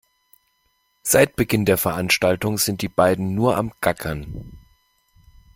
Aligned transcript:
Seit 1.03 1.35
Beginn 1.35 1.65
der 1.65 1.77
Veranstaltung 1.77 2.57
sind 2.57 2.81
die 2.81 2.87
beiden 2.89 3.35
nur 3.35 3.55
am 3.55 3.71
Gackern. 3.81 4.57